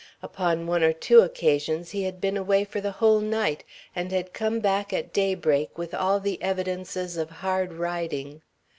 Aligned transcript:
Upon 0.23 0.65
one 0.65 0.81
or 0.81 0.93
two 0.93 1.19
occasions 1.19 1.91
he 1.91 2.01
had 2.01 2.19
been 2.19 2.35
away 2.35 2.63
for 2.63 2.81
the 2.81 2.93
whole 2.93 3.19
night 3.19 3.63
and 3.95 4.11
had 4.11 4.33
come 4.33 4.59
back 4.59 4.91
at 4.91 5.13
daybreak 5.13 5.77
with 5.77 5.93
all 5.93 6.19
the 6.19 6.41
evidences 6.41 7.17
of 7.17 7.29
hard 7.29 7.71
riding. 7.73 8.41